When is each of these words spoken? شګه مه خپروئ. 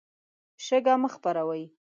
شګه 0.65 0.93
مه 1.01 1.09
خپروئ. 1.15 1.63